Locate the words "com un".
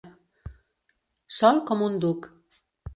1.71-2.05